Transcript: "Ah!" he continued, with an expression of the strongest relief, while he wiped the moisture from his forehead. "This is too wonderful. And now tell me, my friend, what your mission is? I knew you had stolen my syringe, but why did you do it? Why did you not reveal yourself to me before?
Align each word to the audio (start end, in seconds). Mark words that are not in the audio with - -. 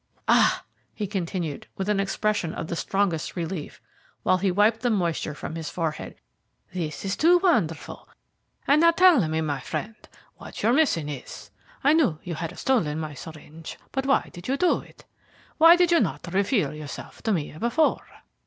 "Ah!" 0.27 0.63
he 0.95 1.05
continued, 1.05 1.67
with 1.77 1.87
an 1.87 1.99
expression 1.99 2.55
of 2.55 2.65
the 2.65 2.75
strongest 2.75 3.35
relief, 3.35 3.79
while 4.23 4.39
he 4.39 4.49
wiped 4.49 4.79
the 4.81 4.89
moisture 4.89 5.35
from 5.35 5.53
his 5.53 5.69
forehead. 5.69 6.15
"This 6.73 7.05
is 7.05 7.15
too 7.15 7.37
wonderful. 7.37 8.09
And 8.67 8.81
now 8.81 8.89
tell 8.89 9.27
me, 9.27 9.41
my 9.41 9.59
friend, 9.59 9.93
what 10.37 10.63
your 10.63 10.73
mission 10.73 11.07
is? 11.07 11.51
I 11.83 11.93
knew 11.93 12.17
you 12.23 12.33
had 12.33 12.57
stolen 12.57 12.99
my 12.99 13.13
syringe, 13.13 13.77
but 13.91 14.07
why 14.07 14.31
did 14.33 14.47
you 14.47 14.57
do 14.57 14.79
it? 14.79 15.05
Why 15.59 15.75
did 15.75 15.91
you 15.91 15.99
not 15.99 16.33
reveal 16.33 16.73
yourself 16.73 17.21
to 17.21 17.31
me 17.31 17.55
before? 17.59 18.07